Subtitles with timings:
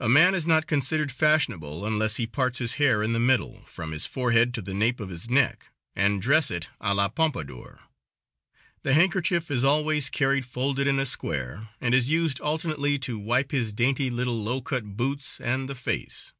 [0.00, 3.92] A man is not considered fashionable unless he parts his hair in the middle, from
[3.92, 7.78] his forehead to the nape of his neck, and dress it a la pompadour.
[8.82, 13.52] The handkerchief is always carried folded in a square, and is used alternately to wipe
[13.52, 16.32] his dainty little low cut boots and the face.